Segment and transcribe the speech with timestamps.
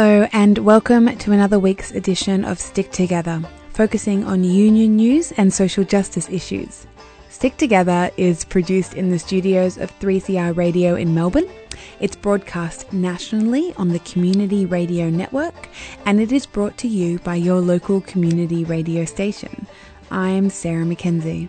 [0.00, 5.52] Hello, and welcome to another week's edition of Stick Together, focusing on union news and
[5.52, 6.86] social justice issues.
[7.30, 11.50] Stick Together is produced in the studios of 3CR Radio in Melbourne.
[11.98, 15.68] It's broadcast nationally on the Community Radio Network,
[16.06, 19.66] and it is brought to you by your local community radio station.
[20.12, 21.48] I'm Sarah Mackenzie.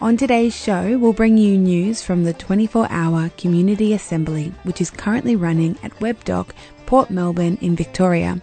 [0.00, 4.90] On today's show, we'll bring you news from the 24 hour Community Assembly, which is
[4.90, 6.50] currently running at Webdock,
[6.86, 8.40] Port Melbourne in Victoria.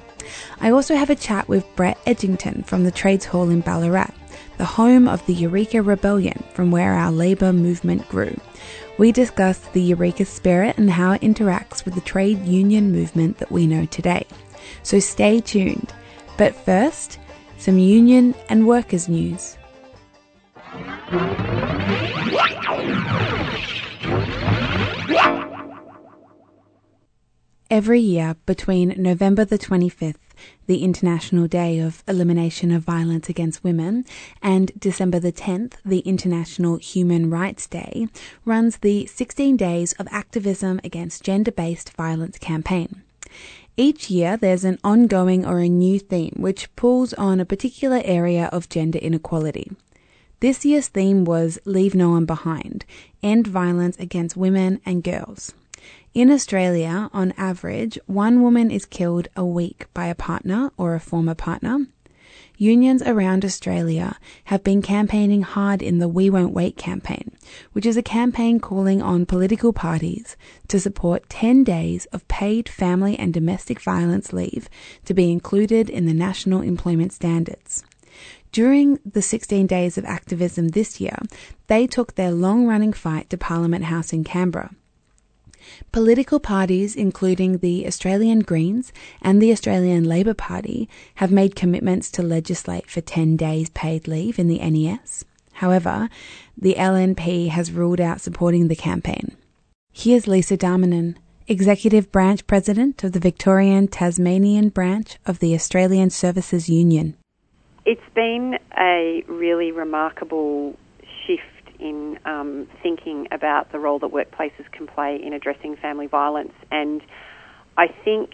[0.60, 4.12] I also have a chat with Brett Edgington from the Trades Hall in Ballarat,
[4.58, 8.38] the home of the Eureka Rebellion, from where our labour movement grew.
[8.98, 13.52] We discuss the Eureka spirit and how it interacts with the trade union movement that
[13.52, 14.28] we know today.
[14.84, 15.94] So stay tuned.
[16.38, 17.18] But first,
[17.58, 19.56] some union and workers' news.
[27.70, 30.16] Every year, between November the 25th,
[30.66, 34.04] the International Day of Elimination of Violence Against Women,
[34.42, 38.08] and December the 10th, the International Human Rights Day,
[38.44, 43.04] runs the 16 Days of Activism Against Gender Based Violence campaign.
[43.78, 48.46] Each year, there's an ongoing or a new theme which pulls on a particular area
[48.52, 49.72] of gender inequality.
[50.46, 52.86] This year's theme was Leave No One Behind
[53.24, 55.56] End Violence Against Women and Girls.
[56.14, 61.00] In Australia, on average, one woman is killed a week by a partner or a
[61.00, 61.88] former partner.
[62.60, 67.36] Unions around Australia have been campaigning hard in the We Won't Wait campaign,
[67.74, 73.18] which is a campaign calling on political parties to support 10 days of paid family
[73.18, 74.70] and domestic violence leave
[75.06, 77.84] to be included in the national employment standards.
[78.56, 81.18] During the 16 days of activism this year,
[81.68, 84.74] they took their long running fight to Parliament House in Canberra.
[85.92, 92.24] Political parties, including the Australian Greens and the Australian Labor Party, have made commitments to
[92.24, 95.26] legislate for 10 days paid leave in the NES.
[95.56, 96.08] However,
[96.58, 99.36] the LNP has ruled out supporting the campaign.
[99.92, 101.18] Here's Lisa Darmanin,
[101.50, 107.18] Executive Branch President of the Victorian Tasmanian branch of the Australian Services Union.
[107.86, 110.76] It's been a really remarkable
[111.26, 116.54] shift in um, thinking about the role that workplaces can play in addressing family violence.
[116.72, 117.02] And
[117.78, 118.32] I think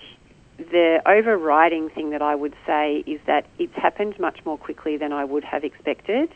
[0.58, 5.12] the overriding thing that I would say is that it's happened much more quickly than
[5.12, 6.34] I would have expected.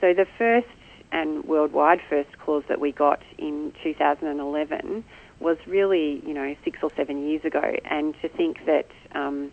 [0.00, 0.66] So the first
[1.12, 5.04] and worldwide first clause that we got in 2011
[5.38, 7.76] was really, you know, six or seven years ago.
[7.84, 9.50] And to think that, um,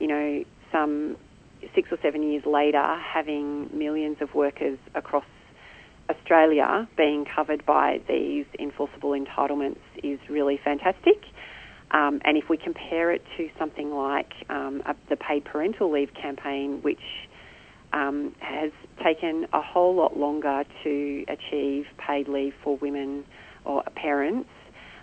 [0.00, 1.16] you know, some
[1.74, 5.24] six or seven years later, having millions of workers across
[6.10, 11.22] Australia being covered by these enforceable entitlements is really fantastic.
[11.90, 16.10] Um, and if we compare it to something like um, a, the paid parental leave
[16.14, 17.00] campaign, which
[17.92, 18.70] um, has
[19.02, 23.24] taken a whole lot longer to achieve paid leave for women
[23.64, 24.50] or parents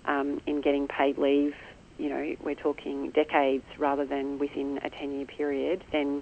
[0.06, 1.54] um, in getting paid leave,
[1.98, 6.22] you know, we're talking decades rather than within a 10 year period, then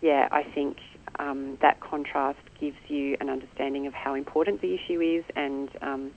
[0.00, 0.78] yeah, I think
[1.18, 6.10] um, that contrast gives you an understanding of how important the issue is and um,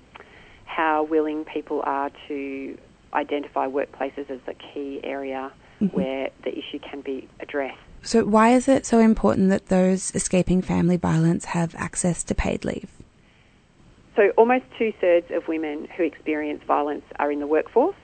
[0.65, 2.77] how willing people are to
[3.13, 5.51] identify workplaces as a key area
[5.81, 5.95] mm-hmm.
[5.95, 7.77] where the issue can be addressed.
[8.01, 12.65] So, why is it so important that those escaping family violence have access to paid
[12.65, 12.89] leave?
[14.15, 17.95] So, almost two thirds of women who experience violence are in the workforce.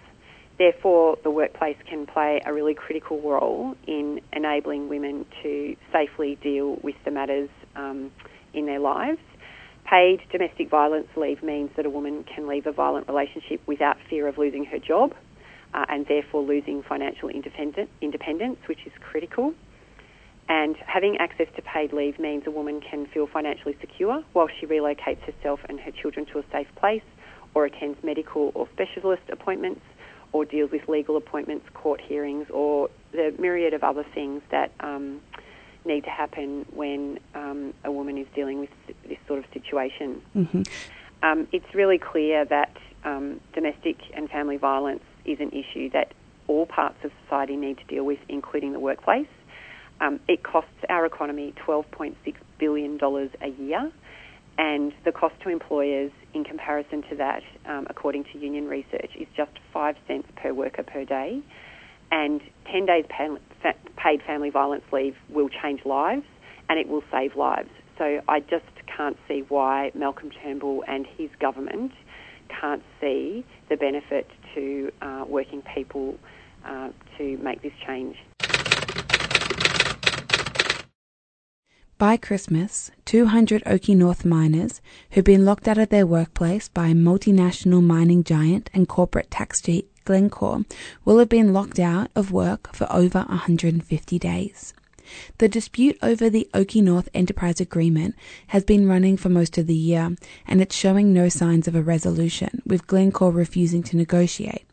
[0.59, 6.75] Therefore, the workplace can play a really critical role in enabling women to safely deal
[6.84, 8.12] with the matters um,
[8.53, 9.22] in their lives.
[9.90, 14.28] Paid domestic violence leave means that a woman can leave a violent relationship without fear
[14.28, 15.16] of losing her job
[15.74, 19.53] uh, and therefore losing financial independence, which is critical.
[20.50, 24.66] And having access to paid leave means a woman can feel financially secure while she
[24.66, 27.04] relocates herself and her children to a safe place
[27.56, 29.81] or attends medical or specialist appointments
[30.31, 35.22] or deals with legal appointments, court hearings, or the myriad of other things that um,
[35.86, 38.70] need to happen when um, a woman is dealing with
[39.08, 40.22] this sort of situation.
[40.36, 40.62] Mm-hmm.
[41.24, 46.14] Um, it's really clear that um, domestic and family violence is an issue that
[46.48, 49.28] all parts of society need to deal with, including the workplace.
[50.02, 52.16] Um, it costs our economy $12.6
[52.58, 53.00] billion
[53.42, 53.92] a year
[54.58, 59.28] and the cost to employers in comparison to that, um, according to union research, is
[59.36, 61.42] just five cents per worker per day.
[62.12, 62.42] And
[62.72, 63.06] 10 days
[63.98, 66.26] paid family violence leave will change lives
[66.68, 67.70] and it will save lives.
[67.98, 71.92] So I just can't see why Malcolm Turnbull and his government
[72.50, 76.18] can't see the benefit to uh, working people
[76.66, 78.16] uh, to make this change.
[82.00, 84.80] By Christmas, 200 Oakey North miners
[85.12, 89.86] who'd been locked out of their workplace by multinational mining giant and corporate tax cheat
[90.06, 90.63] Glencore
[91.04, 94.74] will have been locked out of work for over 150 days.
[95.40, 98.16] The dispute over the Oakey North Enterprise Agreement
[98.48, 100.16] has been running for most of the year,
[100.48, 104.69] and it's showing no signs of a resolution, with Glencore refusing to negotiate.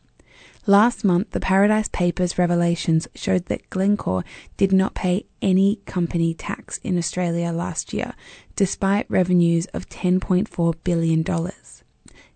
[0.69, 4.25] Last month, the Paradise Papers revelations showed that Glencore
[4.57, 8.13] did not pay any company tax in Australia last year,
[8.57, 11.23] despite revenues of $10.4 billion.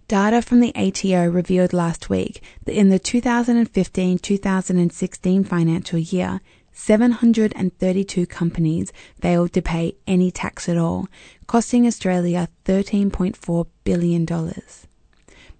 [0.07, 6.39] Data from the ATO revealed last week that in the 2015 2016 financial year,
[6.71, 11.09] 732 companies failed to pay any tax at all,
[11.47, 14.25] costing Australia $13.4 billion.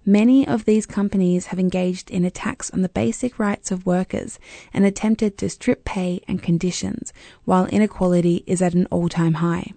[0.04, 4.40] Many of these companies have engaged in attacks on the basic rights of workers
[4.74, 7.12] and attempted to strip pay and conditions,
[7.44, 9.70] while inequality is at an all time high.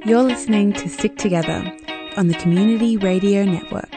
[0.07, 1.75] You're listening to Stick Together
[2.17, 3.89] on the Community Radio Network.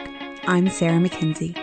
[0.44, 1.56] I'm Sarah McKenzie.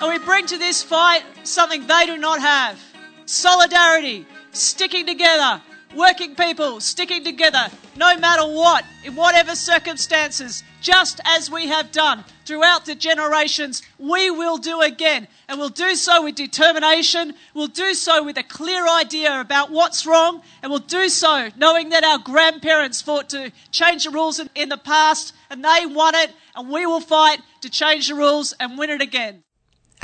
[0.00, 2.80] And we bring to this fight something they do not have
[3.26, 5.60] solidarity, sticking together,
[5.94, 12.24] working people sticking together no matter what, in whatever circumstances, just as we have done
[12.44, 15.28] throughout the generations, we will do again.
[15.48, 20.06] And we'll do so with determination, we'll do so with a clear idea about what's
[20.06, 24.68] wrong, and we'll do so knowing that our grandparents fought to change the rules in,
[24.68, 28.78] the past and they won it, and we will fight to change the rules and
[28.78, 29.44] win it again.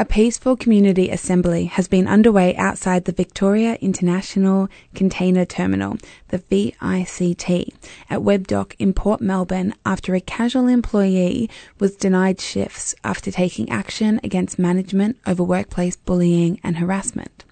[0.00, 5.98] A peaceful community assembly has been underway outside the Victoria International Container Terminal,
[6.28, 7.74] the VICT,
[8.08, 11.50] at Webdock in Port Melbourne after a casual employee
[11.80, 17.44] was denied shifts after taking action against management over workplace bullying and harassment.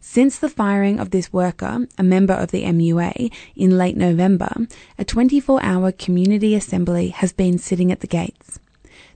[0.00, 4.52] Since the firing of this worker, a member of the MUA, in late November,
[4.98, 8.58] a 24 hour community assembly has been sitting at the gates.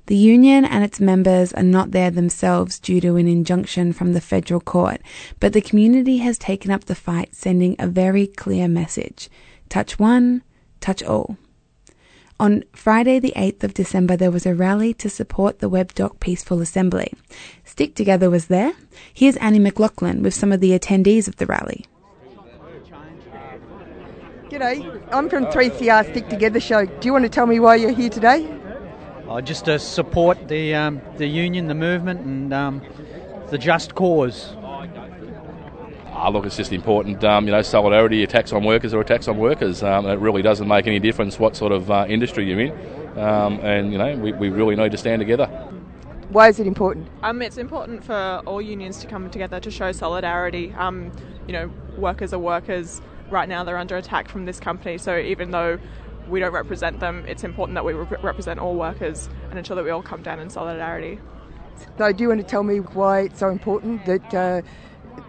[0.06, 4.20] The union and its members are not there themselves due to an injunction from the
[4.20, 5.00] federal court,
[5.38, 9.30] but the community has taken up the fight, sending a very clear message
[9.68, 10.42] touch one,
[10.80, 11.38] touch all.
[12.38, 16.60] On Friday, the 8th of December, there was a rally to support the Webdock Peaceful
[16.60, 17.14] Assembly.
[17.64, 18.72] Stick Together was there.
[19.14, 21.86] Here's Annie McLaughlin with some of the attendees of the rally.
[24.50, 26.84] G'day, I'm from 3CR Stick Together show.
[26.84, 28.46] Do you want to tell me why you're here today?
[29.32, 32.82] Uh, just to support the um, the union, the movement, and um,
[33.48, 34.54] the just cause.
[36.08, 39.38] Ah, look, it's just important, um, you know, solidarity, attacks on workers or attacks on
[39.38, 39.82] workers.
[39.82, 42.72] Um, it really doesn't make any difference what sort of uh, industry you're in.
[43.18, 45.46] Um, and, you know, we, we really need to stand together.
[46.28, 47.08] Why is it important?
[47.22, 50.74] Um, it's important for all unions to come together to show solidarity.
[50.76, 51.10] Um,
[51.46, 53.00] you know, workers are workers.
[53.30, 54.98] Right now, they're under attack from this company.
[54.98, 55.78] So even though
[56.28, 59.84] we don't represent them, it's important that we rep- represent all workers and ensure that
[59.84, 61.18] we all come down in solidarity.
[61.98, 64.62] So, do you want to tell me why it's so important that uh,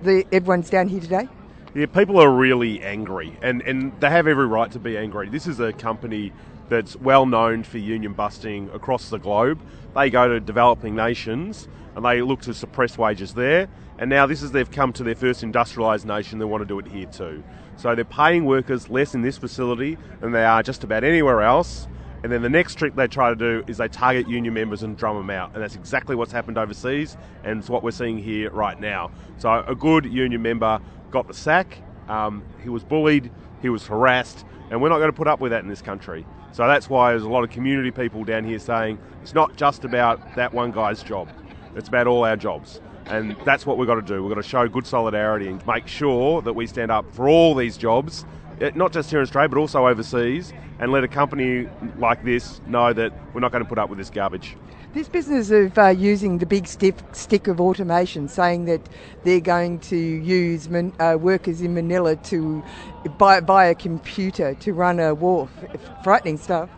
[0.04, 1.28] the, everyone's down here today?
[1.74, 5.30] Yeah, people are really angry, and, and they have every right to be angry.
[5.30, 6.32] This is a company
[6.70, 9.60] that's well known for union busting across the globe.
[9.96, 13.68] They go to developing nations and they look to suppress wages there.
[14.00, 16.40] And now this is they've come to their first industrialised nation.
[16.40, 17.44] They want to do it here too.
[17.76, 21.88] So they're paying workers less in this facility than they are just about anywhere else.
[22.24, 24.96] And then the next trick they try to do is they target union members and
[24.96, 25.54] drum them out.
[25.54, 29.12] And that's exactly what's happened overseas, and it's what we're seeing here right now.
[29.38, 30.80] So a good union member
[31.12, 31.78] got the sack.
[32.08, 33.30] Um, he was bullied,
[33.62, 36.26] he was harassed, and we're not going to put up with that in this country.
[36.54, 39.84] So that's why there's a lot of community people down here saying it's not just
[39.84, 41.30] about that one guy's job,
[41.76, 42.80] it's about all our jobs.
[43.08, 44.24] And that's what we've got to do.
[44.24, 47.54] We've got to show good solidarity and make sure that we stand up for all
[47.54, 48.26] these jobs,
[48.62, 51.68] eh, not just here in Australia, but also overseas, and let a company
[51.98, 54.56] like this know that we're not going to put up with this garbage.
[54.94, 58.82] This business of uh, using the big stiff stick of automation, saying that
[59.24, 62.64] they're going to use man, uh, workers in Manila to
[63.18, 65.50] buy, buy a computer to run a wharf,
[66.04, 66.70] frightening stuff.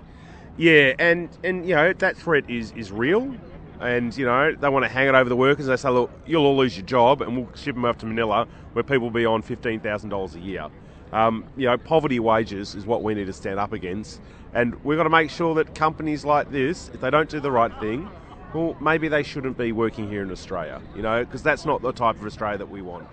[0.58, 3.36] Yeah, and, and you know that threat is, is real,
[3.80, 5.66] and you know they want to hang it over the workers.
[5.68, 8.48] They say, look, you'll all lose your job, and we'll ship them off to Manila,
[8.74, 10.68] where people will be on fifteen thousand dollars a year.
[11.12, 14.20] Um, you know, poverty wages is what we need to stand up against,
[14.54, 17.52] and we've got to make sure that companies like this, if they don't do the
[17.52, 18.10] right thing,
[18.54, 20.82] well, maybe they shouldn't be working here in Australia.
[20.96, 23.08] You know, because that's not the type of Australia that we want.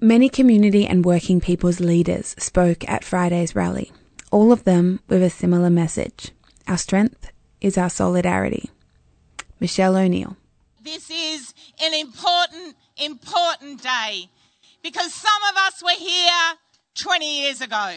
[0.00, 3.92] Many community and working people's leaders spoke at Friday's rally,
[4.30, 6.30] all of them with a similar message.
[6.66, 8.70] Our strength is our solidarity.
[9.60, 10.36] Michele O'Neil.
[10.82, 11.52] This is
[11.82, 14.28] an important, important day
[14.82, 16.56] because some of us were here
[16.94, 17.92] 20 years ago.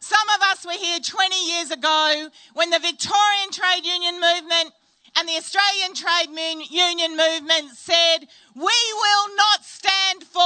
[0.00, 4.74] Some of us were here 20 years ago when the Victorian Trade Union Movement
[5.16, 6.28] and the Australian Trade
[6.70, 10.40] Union Movement said, We will not stand for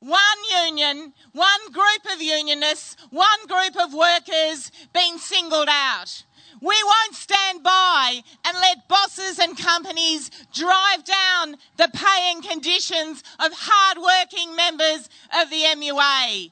[0.00, 0.20] one
[0.66, 6.24] union, one group of unionists, one group of workers being singled out.
[6.62, 13.22] We won't stand by and let bosses and companies drive down the pay and conditions
[13.38, 16.50] of hard-working members of the MUA.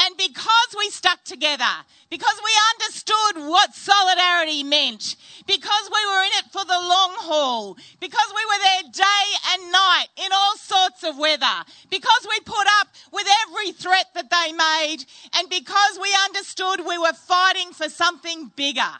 [0.00, 1.64] And because we stuck together,
[2.08, 7.76] because we understood what solidarity meant, because we were in it for the long haul,
[7.98, 12.66] because we were there day and night in all sorts of weather, because we put
[12.80, 15.04] up with every threat that they made,
[15.36, 18.94] and because we understood we were fighting for something bigger.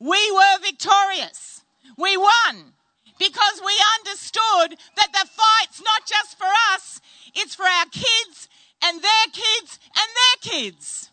[0.00, 1.62] We were victorious.
[1.96, 2.74] We won
[3.18, 7.00] because we understood that the fight's not just for us,
[7.34, 8.48] it's for our kids
[8.82, 11.10] and their kids and their kids.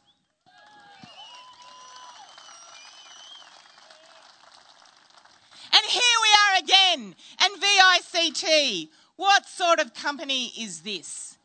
[5.74, 7.16] And here we are again.
[7.42, 11.38] And VICT, what sort of company is this?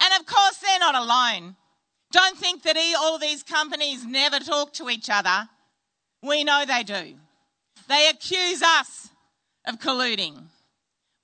[0.00, 1.56] And of course, they're not alone.
[2.12, 5.48] Don't think that all these companies never talk to each other.
[6.22, 7.14] We know they do.
[7.88, 9.10] They accuse us
[9.66, 10.44] of colluding.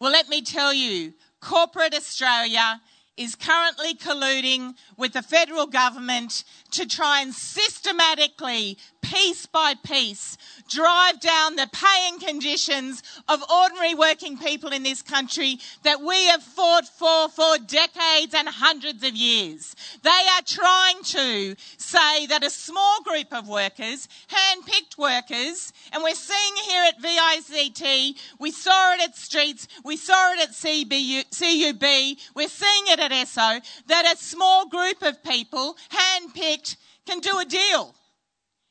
[0.01, 2.81] Well, let me tell you, corporate Australia
[3.17, 11.21] is currently colluding with the federal government to try and systematically, piece by piece, drive
[11.21, 16.43] down the pay and conditions of ordinary working people in this country that we have
[16.43, 19.77] fought for for decades and hundreds of years.
[20.03, 26.15] They are trying to say that a small group of workers, hand-picked workers, and we're
[26.15, 32.19] seeing here at VICT, we saw it at Streets, we saw it at CBU, CUB,
[32.35, 37.45] we're seeing it at Esso, that a small group of people, hand-picked, can do a
[37.45, 37.95] deal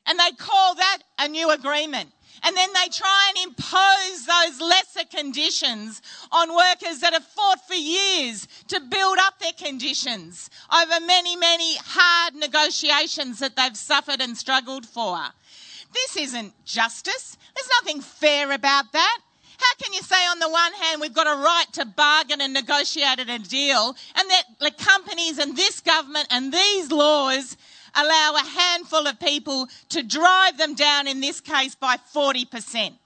[0.06, 2.10] and they call that a new agreement.
[2.42, 7.74] And then they try and impose those lesser conditions on workers that have fought for
[7.74, 14.36] years to build up their conditions over many, many hard negotiations that they've suffered and
[14.36, 15.18] struggled for.
[15.94, 17.38] This isn't justice.
[17.54, 19.18] There's nothing fair about that.
[19.56, 22.52] How can you say on the one hand we've got a right to bargain and
[22.52, 27.56] negotiate a deal and that the companies and this government and these laws
[27.94, 32.98] allow a handful of people to drive them down, in this case, by 40%.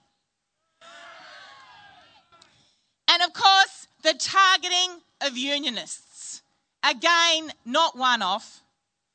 [3.11, 6.43] And of course, the targeting of unionists.
[6.83, 8.61] Again, not one off.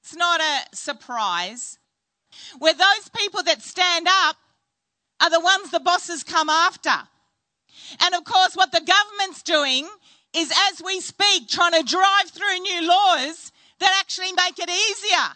[0.02, 1.80] It's not a surprise.
[2.60, 4.36] Where those people that stand up
[5.22, 7.08] are the ones the bosses come after.
[8.02, 9.88] And of course, what the government's doing
[10.36, 15.36] is, as we speak, trying to drive through new laws that actually make it easier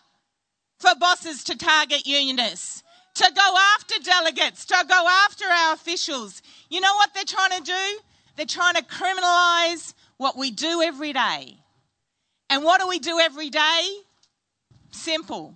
[0.80, 2.84] for bosses to target unionists,
[3.16, 6.42] to go after delegates, to go after our officials.
[6.70, 8.00] You know what they're trying to do?
[8.36, 11.58] They're trying to criminalise what we do every day.
[12.50, 13.88] And what do we do every day?
[14.92, 15.56] Simple.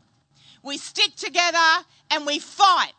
[0.63, 2.93] We stick together and we fight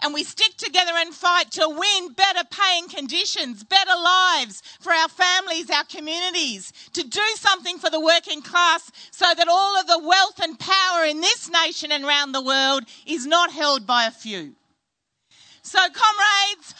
[0.00, 5.08] and we stick together and fight to win better paying conditions, better lives for our
[5.08, 10.00] families, our communities, to do something for the working class so that all of the
[10.02, 14.10] wealth and power in this nation and around the world is not held by a
[14.10, 14.54] few.
[15.62, 16.74] So, comrades,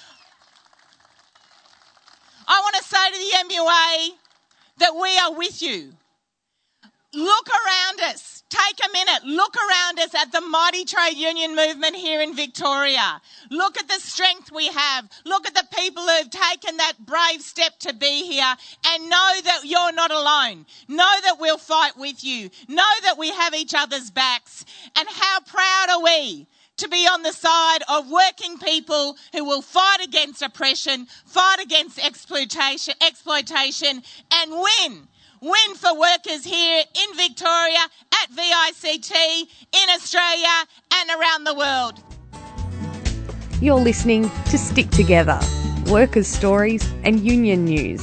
[2.49, 4.09] I want to say to the MUA
[4.79, 5.93] that we are with you.
[7.15, 8.42] Look around us.
[8.53, 13.19] Take a minute, look around us at the mighty trade union movement here in Victoria.
[13.51, 15.09] Look at the strength we have.
[15.25, 18.55] Look at the people who have taken that brave step to be here
[18.89, 20.67] and know that you're not alone.
[20.87, 22.51] Know that we'll fight with you.
[22.69, 24.67] Know that we have each other's backs.
[24.99, 29.63] And how proud are we to be on the side of working people who will
[29.63, 35.09] fight against oppression, fight against exploitation, exploitation and win
[35.43, 37.81] Win for Workers here in Victoria,
[38.23, 39.13] at VICT,
[39.73, 40.47] in Australia,
[40.95, 42.01] and around the world.
[43.61, 45.41] You're listening to Stick Together
[45.91, 48.01] Workers' Stories and Union News.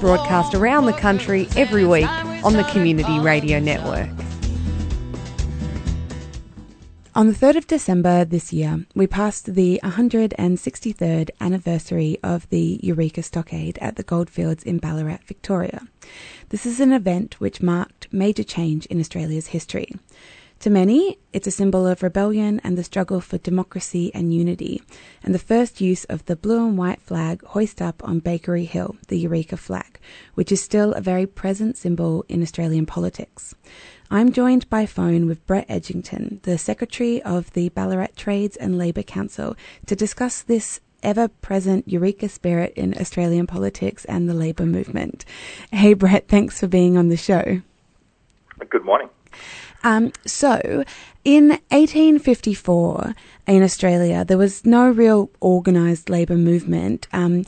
[0.00, 2.08] Broadcast around the country every week
[2.44, 4.25] on the Community Radio Network.
[7.16, 13.22] On the 3rd of December this year, we passed the 163rd anniversary of the Eureka
[13.22, 15.88] Stockade at the Goldfields in Ballarat, Victoria.
[16.50, 19.94] This is an event which marked major change in Australia's history.
[20.60, 24.82] To many, it's a symbol of rebellion and the struggle for democracy and unity,
[25.22, 28.96] and the first use of the blue and white flag hoisted up on Bakery Hill,
[29.08, 29.98] the Eureka flag,
[30.34, 33.54] which is still a very present symbol in Australian politics.
[34.10, 39.02] I'm joined by phone with Brett Edgington, the Secretary of the Ballarat Trades and Labour
[39.02, 45.24] Council, to discuss this ever present Eureka spirit in Australian politics and the Labour movement.
[45.72, 47.62] Hey, Brett, thanks for being on the show.
[48.70, 49.08] Good morning.
[49.82, 50.84] Um, so,
[51.24, 53.14] in 1854
[53.48, 57.08] in Australia, there was no real organised labour movement.
[57.12, 57.44] Um,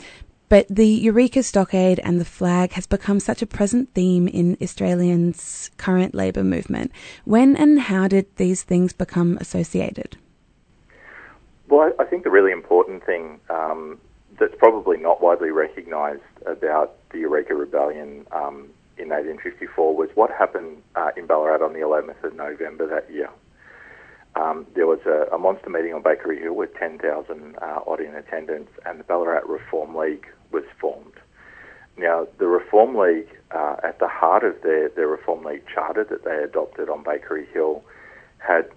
[0.49, 5.71] but the Eureka Stockade and the flag has become such a present theme in Australians'
[5.77, 6.93] current labour movement.
[7.25, 10.17] When and how did these things become associated?
[11.69, 13.99] Well, I think the really important thing um,
[14.39, 20.83] that's probably not widely recognised about the Eureka Rebellion um, in 1854 was what happened
[20.97, 23.29] uh, in Ballarat on the 11th of November that year.
[24.35, 28.15] Um, there was a, a, monster meeting on Bakery Hill with 10,000 uh, odd in
[28.15, 31.15] attendance, and the Ballarat Reform League was formed.
[31.97, 36.25] Now, the Reform League, uh, at the heart of their, their Reform League charter that
[36.25, 37.83] they adopted on Bakery Hill,
[38.39, 38.71] had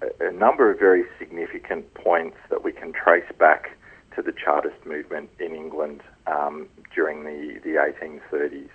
[0.00, 3.76] a, a number of very significant points that we can trace back
[4.14, 8.68] to the Chartist movement in England um, during the, the 1830s.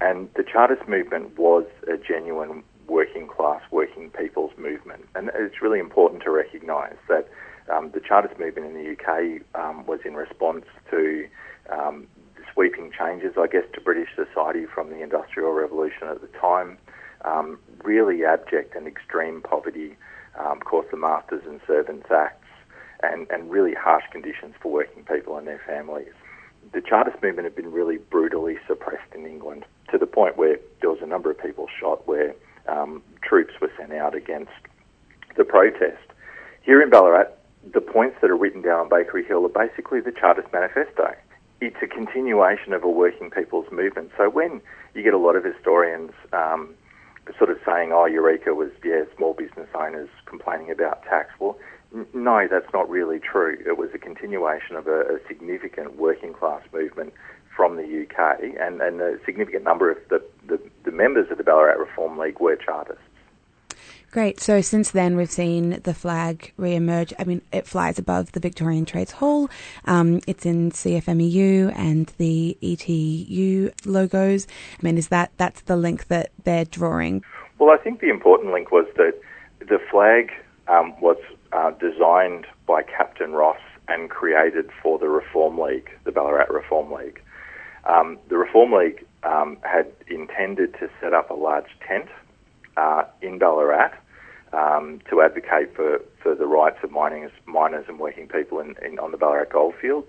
[0.00, 5.06] And the Chartist movement was a genuine working class, working people's movement.
[5.14, 7.28] And it's really important to recognise that
[7.70, 11.28] um, the Chartist movement in the UK um, was in response to
[11.70, 12.06] um,
[12.52, 16.78] sweeping changes, I guess, to British society from the Industrial Revolution at the time.
[17.24, 19.96] Um, really abject and extreme poverty,
[20.38, 22.46] um, of course, the Masters and Servants Acts,
[23.02, 26.12] and, and really harsh conditions for working people and their families.
[26.72, 30.90] The Chartist movement had been really brutally suppressed in England to the point where there
[30.90, 32.34] was a number of people shot where
[32.68, 34.52] um, troops were sent out against
[35.36, 36.02] the protest.
[36.62, 37.30] Here in Ballarat,
[37.72, 41.14] the points that are written down on Bakery Hill are basically the Chartist Manifesto.
[41.60, 44.10] It's a continuation of a working people's movement.
[44.16, 44.60] So when
[44.94, 46.74] you get a lot of historians um,
[47.38, 51.58] sort of saying, oh, Eureka was, yeah, small business owners complaining about tax, well,
[51.94, 53.58] n- no, that's not really true.
[53.66, 57.14] It was a continuation of a, a significant working class movement
[57.56, 61.44] from the UK, and, and a significant number of the, the, the members of the
[61.44, 63.00] Ballarat Reform League were Chartists.
[64.10, 64.40] Great.
[64.40, 67.12] So since then, we've seen the flag re-emerge.
[67.18, 69.50] I mean, it flies above the Victorian Trades Hall.
[69.84, 74.46] Um, it's in CFMEU and the ETU logos.
[74.46, 77.24] I mean, is that that's the link that they're drawing?
[77.58, 79.14] Well, I think the important link was that
[79.58, 80.30] the flag
[80.68, 81.18] um, was
[81.52, 87.22] uh, designed by Captain Ross and created for the Reform League, the Ballarat Reform League.
[87.84, 92.08] Um, the Reform League um, had intended to set up a large tent
[92.76, 93.92] uh, in Ballarat
[94.52, 98.98] um, to advocate for, for the rights of miners, miners and working people in, in,
[98.98, 100.08] on the Ballarat goldfields.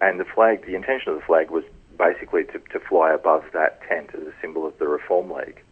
[0.00, 1.64] And the flag, the intention of the flag was
[1.98, 5.62] basically to, to fly above that tent as a symbol of the Reform League.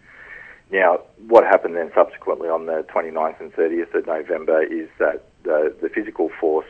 [0.70, 5.74] Now, what happened then subsequently on the 29th and 30th of November is that the,
[5.80, 6.66] the physical force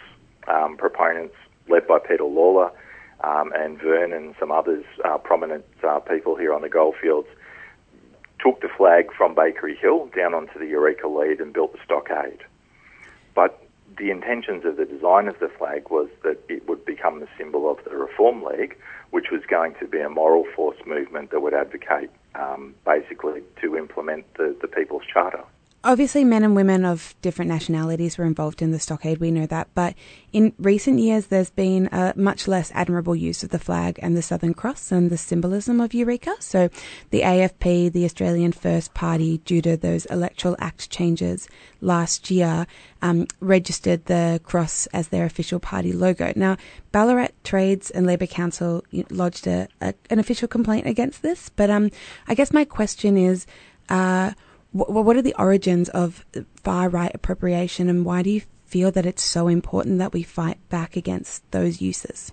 [0.48, 1.34] um, proponents,
[1.68, 2.70] led by Peter Lalor
[3.24, 7.28] um, and Vern and some others, uh, prominent uh, people here on the goldfields,
[8.40, 12.44] took the flag from Bakery Hill down onto the Eureka lead and built the stockade.
[13.34, 13.62] But
[13.98, 17.70] the intentions of the design of the flag was that it would become the symbol
[17.70, 18.76] of the Reform League,
[19.10, 23.76] which was going to be a moral force movement that would advocate um, basically to
[23.76, 25.44] implement the, the People's Charter.
[25.86, 29.68] Obviously, men and women of different nationalities were involved in the stockade, we know that,
[29.72, 29.94] but
[30.32, 34.20] in recent years there's been a much less admirable use of the flag and the
[34.20, 36.34] Southern Cross and the symbolism of Eureka.
[36.40, 36.70] So
[37.10, 41.48] the AFP, the Australian First Party, due to those Electoral Act changes
[41.80, 42.66] last year,
[43.00, 46.32] um, registered the cross as their official party logo.
[46.34, 46.56] Now,
[46.90, 51.92] Ballarat Trades and Labour Council lodged a, a, an official complaint against this, but um,
[52.26, 53.46] I guess my question is,
[53.88, 54.32] uh,
[54.76, 59.22] what are the origins of far right appropriation and why do you feel that it's
[59.22, 62.32] so important that we fight back against those uses?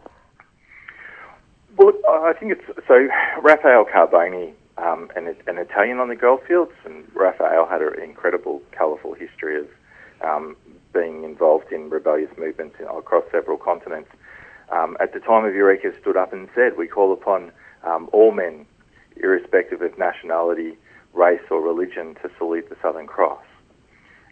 [1.77, 3.07] Well, I think it's so.
[3.41, 9.13] Raphael Carboni, um, an, an, Italian on the goldfields, and Raphael had an incredible, colourful
[9.13, 9.67] history of
[10.21, 10.55] um,
[10.93, 14.09] being involved in rebellious movements across several continents.
[14.71, 17.51] Um, at the time of Eureka, stood up and said, "We call upon
[17.83, 18.65] um, all men,
[19.17, 20.77] irrespective of nationality,
[21.13, 23.43] race, or religion, to salute the Southern Cross.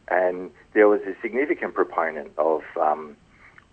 [0.10, 3.15] And there was a significant proponent of, um,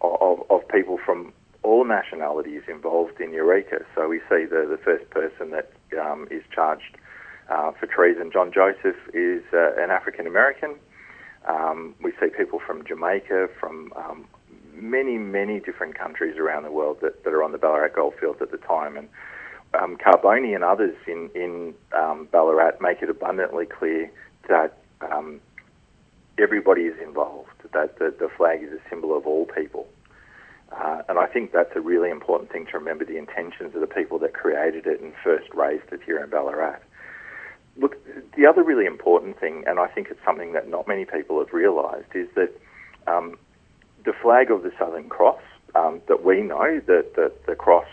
[0.00, 3.84] of, of people from all nationalities involved in Eureka.
[3.94, 6.96] So we see the, the first person that um, is charged
[7.50, 10.76] uh, for treason, John Joseph, is uh, an African American.
[11.46, 14.26] Um, we see people from Jamaica, from um,
[14.74, 18.50] many, many different countries around the world that, that are on the Ballarat goldfields at
[18.50, 18.96] the time.
[18.96, 19.08] And
[19.74, 24.10] um, Carboni and others in, in um, Ballarat make it abundantly clear
[24.48, 25.40] that um,
[26.38, 29.86] everybody is involved, that the, the flag is a symbol of all people.
[30.72, 33.86] Uh, and I think that's a really important thing to remember the intentions of the
[33.86, 36.78] people that created it and first raised it here in Ballarat.
[37.76, 37.96] Look,
[38.36, 41.52] the other really important thing, and I think it's something that not many people have
[41.52, 42.50] realised, is that
[43.06, 43.38] um,
[44.04, 45.40] the flag of the Southern Cross
[45.74, 47.86] um, that we know, that the, the cross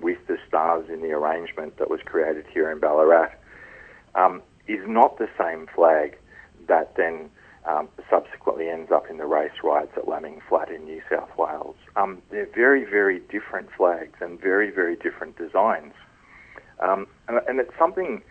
[0.00, 3.30] with the stars in the arrangement that was created here in Ballarat,
[4.14, 6.18] um, is not the same flag
[6.66, 7.30] that then
[7.66, 11.76] um, subsequently ends up in the race riots at Lambing Flat in New South Wales.
[11.96, 15.92] Um, they're very, very different flags and very, very different designs.
[16.80, 18.22] Um, and, and, it's something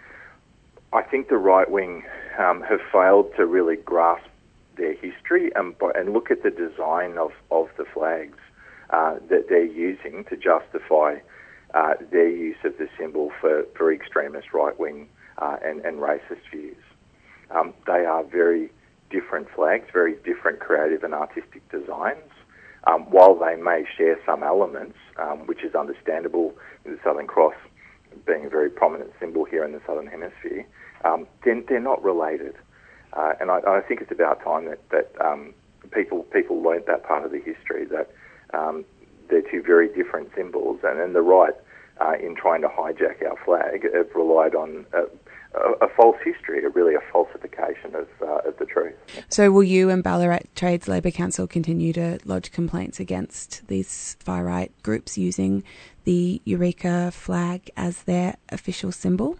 [0.93, 2.03] I think the right wing
[2.37, 4.27] um, have failed to really grasp
[4.77, 8.37] their history and, and look at the design of, of the flags
[8.91, 11.15] uh, that they're using to justify
[11.75, 16.49] uh, their use of the symbol for, for extremist right wing uh, and, and racist
[16.49, 16.81] views.
[17.51, 18.71] Um, they are very
[19.09, 22.31] different flags, very different creative and artistic designs.
[22.87, 26.53] Um, while they may share some elements, um, which is understandable,
[26.85, 27.55] the Southern Cross
[28.25, 30.65] being a very prominent symbol here in the Southern Hemisphere,
[31.03, 32.55] um, they're, they're, not related.
[33.13, 35.53] Uh, and I, I, think it's about time that, that um,
[35.91, 38.11] people people learnt that part of the history that
[38.53, 38.85] um,
[39.29, 41.53] they're two very different symbols, and, and the right
[42.01, 45.03] uh, in trying to hijack our flag have relied on uh,
[45.55, 48.95] a, a, false history, a really a falsification of, uh, of the truth.
[49.29, 54.43] So, will you and Ballarat Trades Labor Council continue to lodge complaints against these far
[54.43, 55.63] right groups using
[56.03, 59.37] the Eureka flag as their official symbol?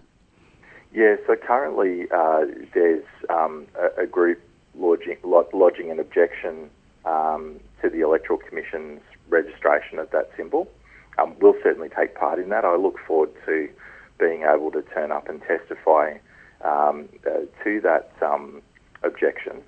[0.94, 4.42] Yeah, so currently uh, there's um, a, a, group
[4.76, 6.70] lodging, lodging an objection
[7.04, 10.70] um, to the Electoral Commission's registration of that symbol.
[11.18, 12.66] Um, we'll certainly take part in that.
[12.66, 13.70] I look forward to
[14.20, 16.18] being able to turn up and testify
[16.62, 18.62] um, uh, to that um,
[19.04, 19.62] objection,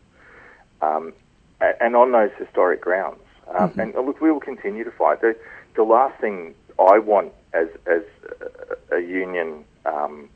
[0.81, 1.13] um,
[1.60, 3.19] and on those historic grounds.
[3.47, 3.79] Um, mm-hmm.
[3.79, 5.21] And uh, look, we will continue to fight.
[5.21, 5.36] The,
[5.75, 8.03] the last thing I want as as
[8.91, 10.29] a, a union um,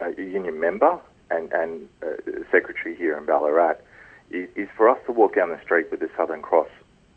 [0.00, 0.98] a union member
[1.30, 2.16] and and uh,
[2.50, 3.76] secretary here in Ballarat
[4.30, 6.68] is, is for us to walk down the street with the Southern Cross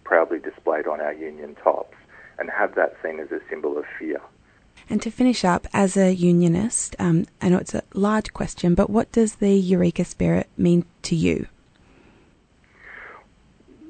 [0.04, 1.96] proudly displayed on our union tops
[2.40, 4.22] and have that seen as a symbol of fear.
[4.90, 8.90] And to finish up, as a unionist, um, I know it's a large question, but
[8.90, 11.48] what does the Eureka spirit mean to you?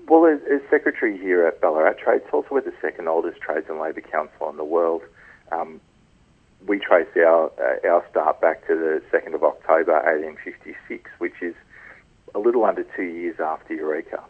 [0.07, 3.79] Well, as, as secretary here at Ballarat Trades, also we're the second oldest trades and
[3.79, 5.01] labour council in the world.
[5.51, 5.81] Um,
[6.65, 11.53] we trace our uh, our start back to the 2nd of October 1856, which is
[12.33, 14.23] a little under two years after Eureka.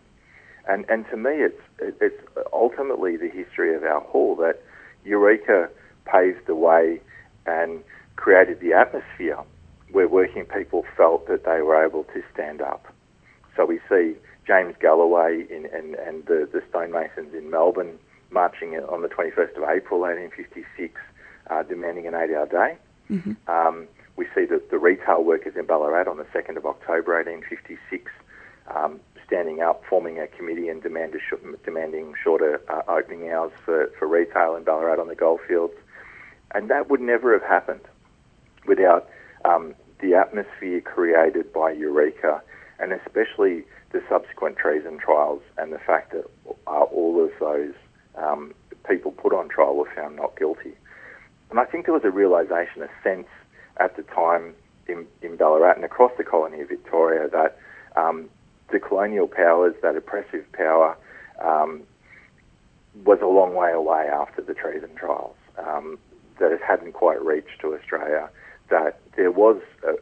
[0.67, 2.21] And and to me, it's it's
[2.53, 4.61] ultimately the history of our hall that
[5.05, 5.69] Eureka
[6.05, 7.01] paved the way
[7.45, 7.83] and
[8.15, 9.39] created the atmosphere
[9.91, 12.93] where working people felt that they were able to stand up.
[13.55, 17.97] So we see James Galloway in, and, and the, the stonemasons in Melbourne
[18.29, 20.99] marching on the 21st of April 1856,
[21.49, 22.77] uh, demanding an eight-hour day.
[23.09, 23.33] Mm-hmm.
[23.49, 28.11] Um, we see the, the retail workers in Ballarat on the 2nd of October 1856
[28.75, 33.91] um, standing up, forming a committee and demand sh- demanding shorter uh, opening hours for,
[33.99, 35.75] for retail in Ballarat on the goldfields.
[36.55, 37.81] And that would never have happened
[38.65, 39.09] without
[39.43, 42.41] um, the atmosphere created by Eureka
[42.79, 46.25] and especially the subsequent treason trials and the fact that
[46.67, 47.73] uh, all of those
[48.15, 48.53] um,
[48.87, 50.73] people put on trial were found not guilty.
[51.49, 53.27] And I think there was a realization, a sense
[53.77, 54.53] at the time
[54.87, 57.57] in, in Ballarat and across the colony of Victoria that
[57.95, 58.29] um,
[58.71, 60.97] the colonial powers, that oppressive power,
[61.43, 61.83] um,
[63.05, 65.35] was a long way away after the treason trials.
[65.57, 65.97] Um,
[66.39, 68.29] that it hadn't quite reached to Australia,
[68.69, 69.93] that there was a,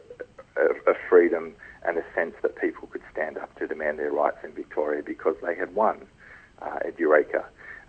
[0.60, 4.38] a, a freedom and a sense that people could stand up to demand their rights
[4.44, 6.06] in Victoria because they had won
[6.60, 7.44] uh, at Eureka.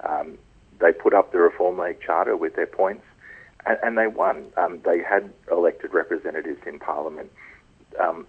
[0.07, 0.37] Um,
[0.79, 3.03] they put up the Reform League Charter with their points,
[3.65, 4.45] and, and they won.
[4.55, 7.31] Um, they had elected representatives in Parliament.
[7.99, 8.27] Um,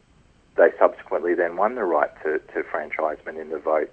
[0.58, 3.90] they subsequently then won the right to, to franchisement in the vote,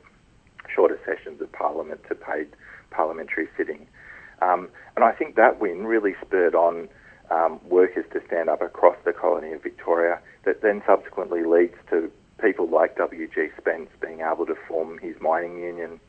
[0.74, 2.48] shorter sessions of Parliament to paid
[2.92, 3.88] parliamentary sitting.
[4.42, 6.90] Um, and I think that win really spurred on
[7.32, 12.12] um, workers to stand up across the colony of Victoria that then subsequently leads to
[12.42, 13.48] people like W.G.
[13.58, 16.00] Spence being able to form his mining union,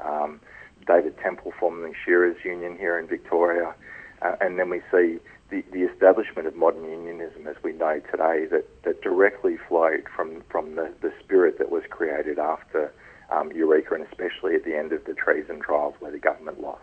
[0.00, 0.40] um,
[0.86, 3.74] David Temple forming the Shearers Union here in Victoria,
[4.22, 5.18] uh, and then we see
[5.54, 10.42] the, the establishment of modern unionism as we know today that, that directly flowed from,
[10.50, 12.92] from the, the spirit that was created after
[13.30, 16.82] um, Eureka and especially at the end of the treason trials where the government lost.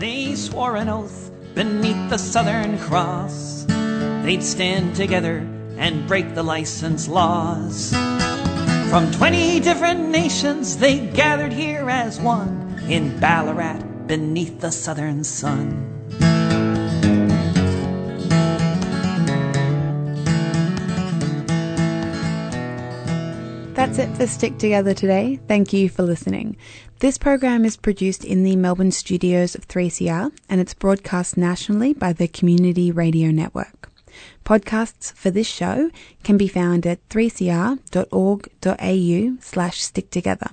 [0.00, 3.66] They swore an oath beneath the Southern Cross.
[4.24, 5.38] They'd stand together
[5.78, 7.92] and break the license laws.
[8.90, 15.95] From 20 different nations, they gathered here as one in Ballarat beneath the southern sun.
[23.96, 25.40] That's it for Stick Together today.
[25.48, 26.58] Thank you for listening.
[26.98, 32.12] This program is produced in the Melbourne studios of 3CR and it's broadcast nationally by
[32.12, 33.90] the Community Radio Network.
[34.44, 35.90] Podcasts for this show
[36.24, 37.78] can be found at 3cr.org.au
[39.40, 40.50] slash stick together.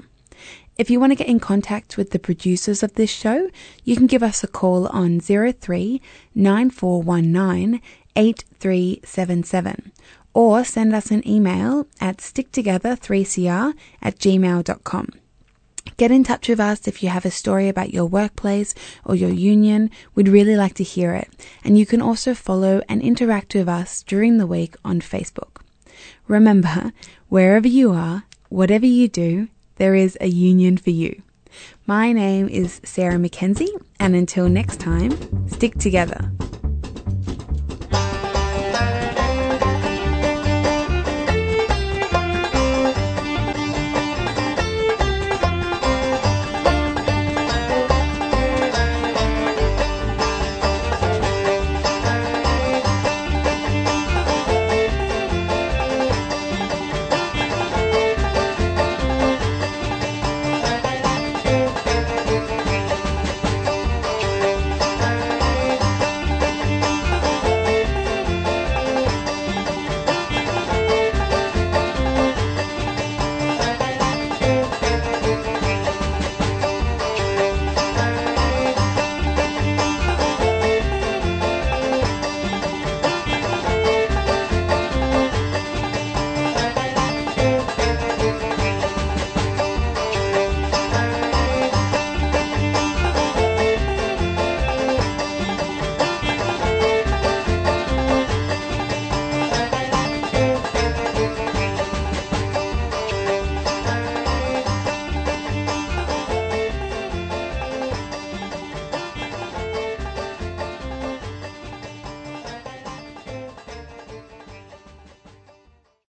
[0.77, 3.49] If you want to get in contact with the producers of this show,
[3.83, 6.01] you can give us a call on 03
[6.33, 7.81] 9419
[8.15, 9.91] 8377
[10.33, 15.09] or send us an email at sticktogether3cr at gmail.com.
[15.97, 18.73] Get in touch with us if you have a story about your workplace
[19.05, 19.91] or your union.
[20.15, 21.29] We'd really like to hear it.
[21.63, 25.61] And you can also follow and interact with us during the week on Facebook.
[26.27, 26.93] Remember,
[27.29, 31.21] wherever you are, whatever you do, there is a union for you.
[31.85, 33.69] My name is Sarah McKenzie,
[33.99, 36.31] and until next time, stick together.